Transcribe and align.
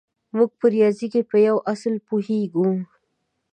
موږ 0.35 0.49
په 0.59 0.65
ریاضي 0.73 1.07
کې 1.13 1.21
په 1.29 1.37
یوه 1.45 1.61
اصل 1.73 1.93
پوهېږو 2.07 2.67